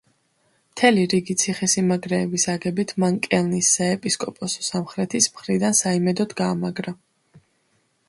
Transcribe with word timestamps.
მთელი 0.69 1.03
რიგი 1.11 1.35
ციხესიმაგრეების 1.41 2.47
აგებით 2.55 2.95
მან 3.05 3.21
კელნის 3.29 3.71
საეპისკოპოსო 3.77 4.67
სამხრეთის 4.73 5.31
მხრიდან 5.37 5.81
საიმედოდ 5.85 6.39
გაამაგრა. 6.45 7.01